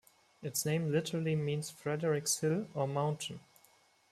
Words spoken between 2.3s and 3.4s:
hill or mountain.